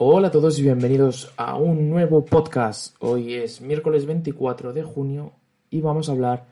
[0.00, 2.94] Hola a todos y bienvenidos a un nuevo podcast.
[3.00, 5.32] Hoy es miércoles 24 de junio
[5.70, 6.46] y vamos a hablar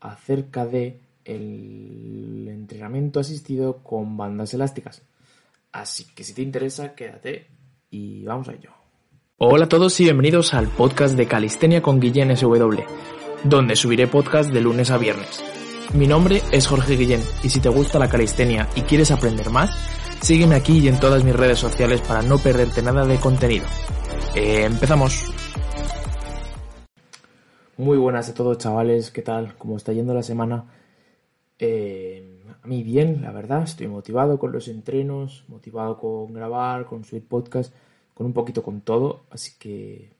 [0.00, 5.02] acerca de el entrenamiento asistido con bandas elásticas.
[5.70, 7.46] Así que si te interesa, quédate
[7.92, 8.70] y vamos a ello.
[9.36, 12.80] Hola a todos y bienvenidos al podcast de Calistenia con Guillén SW,
[13.44, 15.44] donde subiré podcast de lunes a viernes.
[15.94, 19.70] Mi nombre es Jorge Guillén y si te gusta la calistenia y quieres aprender más,
[20.22, 23.66] Sígueme aquí y en todas mis redes sociales para no perderte nada de contenido.
[24.34, 25.32] Eh, empezamos.
[27.78, 29.56] Muy buenas a todos chavales, ¿qué tal?
[29.56, 30.66] ¿Cómo está yendo la semana?
[31.58, 37.04] Eh, a mí bien, la verdad, estoy motivado con los entrenos, motivado con grabar, con
[37.04, 37.72] subir podcast,
[38.12, 40.10] con un poquito con todo, así que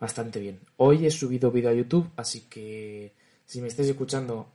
[0.00, 0.58] bastante bien.
[0.78, 3.12] Hoy he subido vídeo a YouTube, así que
[3.44, 4.48] si me estáis escuchando,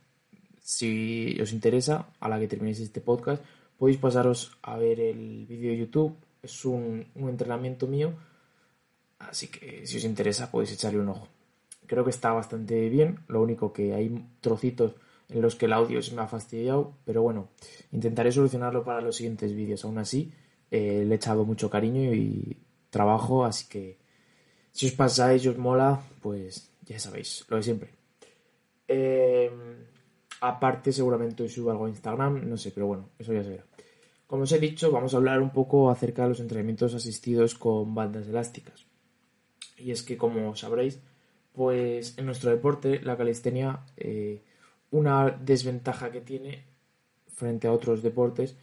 [0.60, 3.42] si os interesa, a la que terminéis este podcast,
[3.82, 6.14] podéis pasaros a ver el vídeo de YouTube.
[6.40, 8.14] Es un, entrenamiento mío,
[9.18, 11.26] así que si os interesa podéis echarle un ojo.
[11.88, 14.92] Creo que está bastante bien, lo único que hay trocitos
[15.28, 17.48] en los que el audio se me ha fastidiado, pero bueno,
[17.90, 19.84] intentaré solucionarlo para los siguientes vídeos.
[19.84, 20.30] Aún así,
[20.70, 22.56] eh, le he echado mucho cariño y
[22.88, 23.98] trabajo, así que
[24.70, 27.90] si os pasáis y os mola, pues ya sabéis, lo de siempre.
[28.86, 29.50] Eh,
[30.42, 33.64] aparte, seguramente os subo algo a Instagram, no sé, pero bueno, eso ya se verá.
[34.26, 37.94] Como os he dicho, vamos a hablar un poco acerca de los entrenamientos asistidos con
[37.94, 38.84] bandas elásticas.
[39.78, 40.98] Y es que, como sabréis,
[41.52, 44.42] pues en nuestro deporte, la calistenia, eh,
[44.90, 46.64] una desventaja que tiene
[47.28, 48.56] frente a otros deportes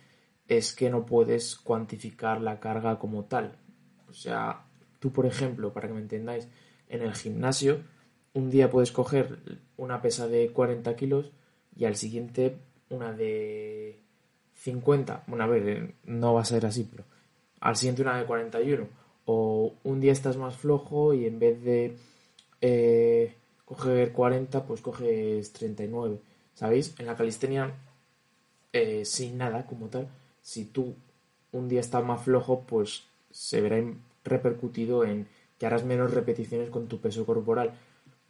[0.49, 3.55] es que no puedes cuantificar la carga como tal.
[4.09, 4.65] O sea,
[4.99, 6.49] tú, por ejemplo, para que me entendáis,
[6.89, 7.83] en el gimnasio,
[8.33, 9.39] un día puedes coger
[9.77, 11.31] una pesa de 40 kilos
[11.79, 12.57] y al siguiente
[12.89, 13.97] una de
[14.55, 17.05] 50, bueno, a ver, eh, no va a ser así, pero
[17.61, 18.87] al siguiente una de 41.
[19.25, 21.95] O un día estás más flojo y en vez de
[22.59, 26.19] eh, coger 40, pues coges 39.
[26.53, 26.95] ¿Sabéis?
[26.99, 27.73] En la calistenia,
[28.73, 30.09] eh, sin nada como tal,
[30.41, 30.95] si tú
[31.53, 33.81] un día estás más flojo, pues se verá
[34.25, 37.71] repercutido en que harás menos repeticiones con tu peso corporal.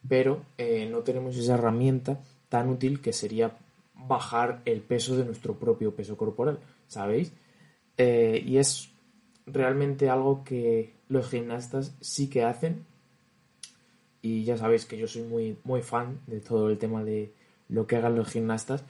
[0.07, 0.43] Pero
[0.89, 3.57] no tenemos esa herramienta tan útil que sería
[3.95, 7.31] bajar el peso de nuestro propio peso corporal, ¿sabéis?
[7.97, 8.89] Eh, y es
[9.45, 12.85] realmente algo que los gimnastas sí que hacen.
[14.21, 17.31] Y ya sabéis que yo soy muy, muy fan de todo el tema de
[17.69, 18.83] lo que hagan los gimnastas.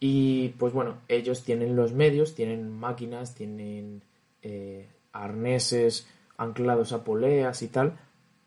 [0.00, 4.02] Y pues bueno, ellos tienen los medios, tienen máquinas, tienen
[4.42, 6.06] eh, arneses
[6.36, 7.98] anclados a poleas y tal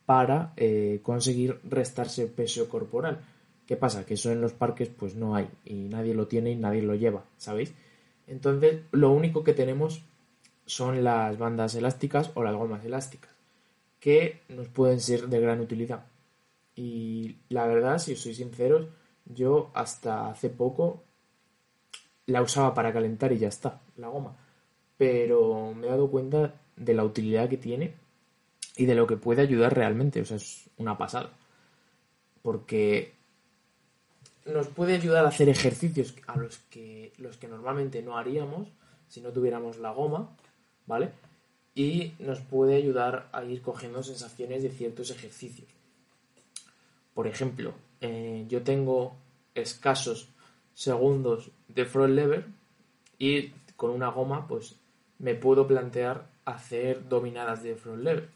[0.06, 3.20] para eh, conseguir restarse peso corporal.
[3.72, 4.06] ¿Qué pasa?
[4.06, 6.94] Que eso en los parques pues no hay y nadie lo tiene y nadie lo
[6.94, 7.74] lleva, ¿sabéis?
[8.28, 10.04] Entonces lo único que tenemos
[10.66, 13.32] son las bandas elásticas o las gomas elásticas
[14.02, 16.04] que nos pueden ser de gran utilidad.
[16.76, 18.90] Y la verdad, si os soy sinceros,
[19.24, 21.06] yo hasta hace poco
[22.26, 24.36] la usaba para calentar y ya está, la goma.
[24.98, 27.94] Pero me he dado cuenta de la utilidad que tiene
[28.76, 30.20] y de lo que puede ayudar realmente.
[30.20, 31.32] O sea, es una pasada.
[32.42, 33.21] Porque
[34.46, 38.68] nos puede ayudar a hacer ejercicios a los que, los que normalmente no haríamos
[39.08, 40.36] si no tuviéramos la goma,
[40.88, 41.12] ¿vale?
[41.76, 45.68] Y nos puede ayudar a ir cogiendo sensaciones de ciertos ejercicios.
[47.14, 49.16] Por ejemplo, eh, yo tengo
[49.54, 50.30] escasos
[50.74, 52.46] segundos de front lever
[53.20, 54.76] y con una goma pues
[55.20, 58.30] me puedo plantear hacer dominadas de front lever.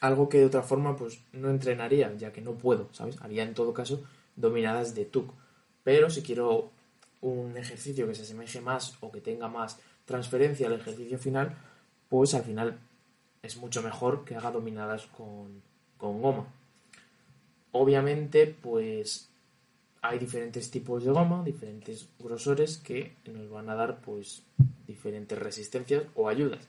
[0.00, 3.20] Algo que de otra forma pues no entrenaría, ya que no puedo, ¿sabes?
[3.20, 4.02] Haría en todo caso
[4.36, 5.32] dominadas de TUC.
[5.84, 6.70] Pero si quiero
[7.20, 11.56] un ejercicio que se asemeje más o que tenga más transferencia al ejercicio final,
[12.08, 12.78] pues al final
[13.42, 15.62] es mucho mejor que haga dominadas con,
[15.96, 16.46] con goma.
[17.72, 19.28] Obviamente, pues
[20.02, 24.42] hay diferentes tipos de goma, diferentes grosores que nos van a dar pues
[24.86, 26.68] diferentes resistencias o ayudas.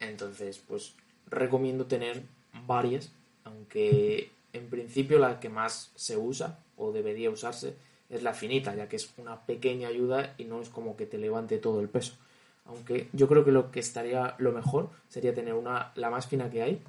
[0.00, 0.94] Entonces, pues
[1.26, 2.22] recomiendo tener
[2.66, 3.12] varias,
[3.44, 7.76] aunque en principio la que más se usa o debería usarse
[8.08, 11.18] es la finita, ya que es una pequeña ayuda y no es como que te
[11.18, 12.14] levante todo el peso.
[12.66, 16.50] Aunque yo creo que lo que estaría lo mejor sería tener una, la más fina
[16.50, 16.82] que hay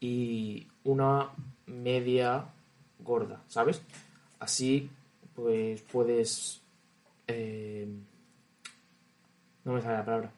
[0.00, 1.30] y una
[1.66, 2.46] media
[2.98, 3.82] gorda, ¿sabes?
[4.38, 4.90] Así
[5.34, 6.60] pues puedes...
[7.28, 7.86] Eh,
[9.64, 10.32] no me sale la palabra.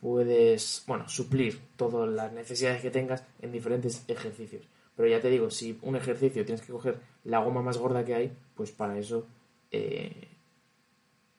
[0.00, 4.64] Puedes, bueno, suplir todas las necesidades que tengas en diferentes ejercicios.
[5.00, 8.14] Pero ya te digo, si un ejercicio tienes que coger la goma más gorda que
[8.14, 9.26] hay, pues para eso
[9.70, 10.28] eh,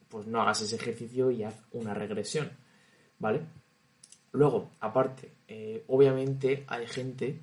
[0.10, 2.50] pues no hagas ese ejercicio y haz una regresión,
[3.20, 3.42] ¿vale?
[4.32, 7.38] Luego, aparte, eh, obviamente hay gente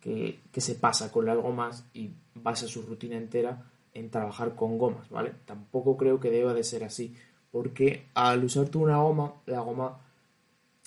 [0.00, 5.08] que, se pasa con las gomas y basa su rutina entera en trabajar con gomas,
[5.10, 5.32] ¿vale?
[5.44, 7.14] Tampoco creo que deba de ser así,
[7.52, 10.00] porque al usar tú una goma, la goma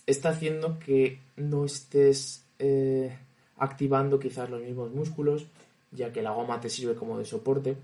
[0.05, 3.17] está haciendo que no estés eh,
[3.57, 5.47] activando quizás los mismos músculos,
[5.91, 7.77] ya que la goma te sirve como de soporte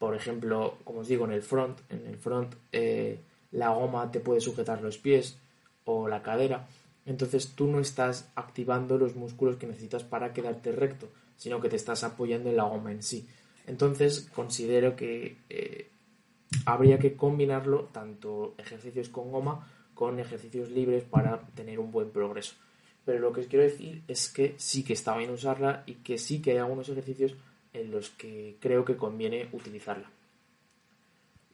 [0.00, 3.20] por ejemplo, como os digo, en el front, en el front eh,
[3.52, 5.36] la goma te puede sujetar los pies
[5.84, 6.66] o la cadera,
[7.04, 11.76] entonces tú no estás activando los músculos que necesitas para quedarte recto, sino que te
[11.76, 13.28] estás apoyando en la goma en sí.
[13.66, 15.90] Entonces considero que eh,
[16.64, 22.54] habría que combinarlo tanto ejercicios con goma con ejercicios libres para tener un buen progreso.
[23.04, 26.18] Pero lo que os quiero decir es que sí que está bien usarla y que
[26.18, 27.34] sí que hay algunos ejercicios
[27.72, 30.10] en los que creo que conviene utilizarla.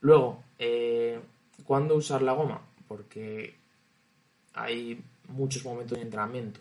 [0.01, 1.21] Luego, eh,
[1.65, 2.63] ¿cuándo usar la goma?
[2.89, 3.55] Porque
[4.55, 6.61] hay muchos momentos de entrenamiento.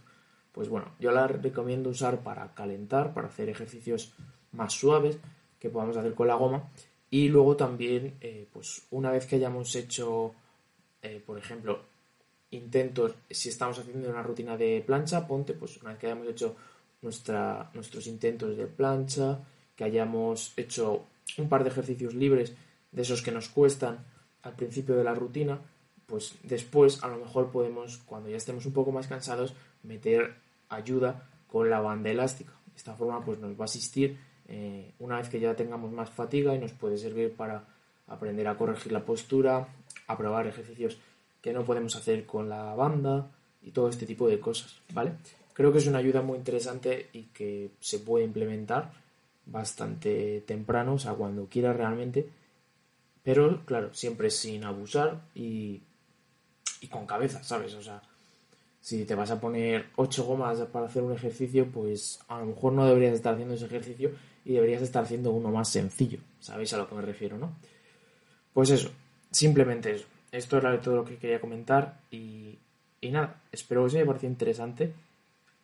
[0.52, 4.14] Pues bueno, yo la recomiendo usar para calentar, para hacer ejercicios
[4.52, 5.18] más suaves
[5.60, 6.70] que podamos hacer con la goma.
[7.10, 10.34] Y luego también, eh, pues una vez que hayamos hecho,
[11.02, 11.82] eh, por ejemplo,
[12.52, 16.56] intentos, si estamos haciendo una rutina de plancha, ponte, pues una vez que hayamos hecho
[17.02, 19.40] nuestra, nuestros intentos de plancha,
[19.76, 21.06] que hayamos hecho
[21.38, 22.54] un par de ejercicios libres
[22.92, 24.06] de esos que nos cuestan
[24.44, 25.60] al principio de la rutina,
[26.06, 29.54] pues después a lo mejor podemos, cuando ya estemos un poco más cansados,
[29.84, 30.36] meter
[30.70, 32.54] ayuda con la banda elástica.
[32.68, 36.10] De esta forma pues nos va a asistir eh, una vez que ya tengamos más
[36.10, 37.66] fatiga y nos puede servir para
[38.08, 39.68] aprender a corregir la postura,
[40.08, 40.98] a probar ejercicios
[41.46, 43.30] que no podemos hacer con la banda
[43.62, 45.12] y todo este tipo de cosas, ¿vale?
[45.54, 48.92] Creo que es una ayuda muy interesante y que se puede implementar
[49.46, 52.28] bastante temprano, o sea, cuando quieras realmente,
[53.22, 55.84] pero claro, siempre sin abusar y,
[56.82, 57.76] y con cabeza, ¿sabes?
[57.76, 58.02] O sea,
[58.82, 62.74] si te vas a poner ocho gomas para hacer un ejercicio, pues a lo mejor
[62.74, 64.10] no deberías estar haciendo ese ejercicio
[64.46, 67.56] y deberías estar haciendo uno más sencillo, ¿sabéis a lo que me refiero, no?
[68.52, 68.90] Pues eso,
[69.30, 70.15] simplemente eso.
[70.36, 72.58] Esto era todo lo que quería comentar y,
[73.00, 74.94] y nada, espero que os haya parecido interesante,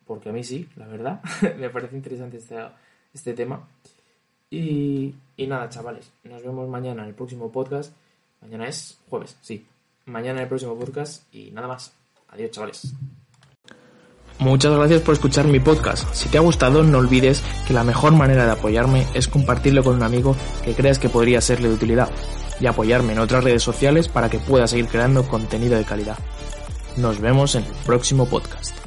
[0.05, 1.21] porque a mí sí, la verdad,
[1.57, 2.77] me parece interesante esta
[3.13, 3.67] este tema.
[4.49, 7.93] Y, y nada, chavales, nos vemos mañana en el próximo podcast.
[8.41, 9.65] Mañana es jueves, sí.
[10.05, 11.93] Mañana en el próximo podcast y nada más.
[12.29, 12.93] Adiós, chavales.
[14.41, 16.11] Muchas gracias por escuchar mi podcast.
[16.15, 19.93] Si te ha gustado, no olvides que la mejor manera de apoyarme es compartirlo con
[19.93, 20.35] un amigo
[20.65, 22.09] que creas que podría serle de utilidad
[22.59, 26.17] y apoyarme en otras redes sociales para que pueda seguir creando contenido de calidad.
[26.97, 28.80] Nos vemos en el próximo podcast.